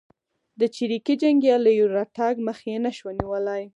[0.59, 3.63] د چریکي جنګیالیو راتګ مخه یې نه شوه نیولای.